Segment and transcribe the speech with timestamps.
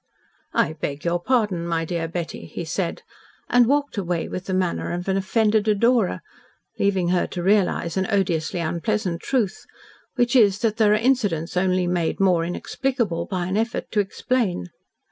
[0.55, 3.03] "I beg your pardon, my dear Betty," he said,
[3.47, 6.21] and walked away with the manner of an offended adorer,
[6.79, 9.63] leaving her to realise an odiously unpleasant truth
[10.15, 14.71] which is that there are incidents only made more inexplicable by an effort to explain.